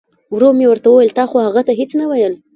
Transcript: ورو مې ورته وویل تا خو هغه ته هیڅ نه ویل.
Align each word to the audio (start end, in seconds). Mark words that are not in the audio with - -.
ورو 0.35 0.49
مې 0.57 0.65
ورته 0.69 0.87
وویل 0.89 1.11
تا 1.17 1.23
خو 1.29 1.37
هغه 1.47 1.61
ته 1.67 1.71
هیڅ 1.79 1.91
نه 1.99 2.05
ویل. 2.09 2.33